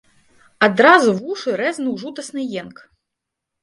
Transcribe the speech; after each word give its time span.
Адразу 0.67 1.15
вушы 1.21 1.49
рэзнуў 1.63 2.03
жудасны 2.07 2.51
енк. 2.65 2.77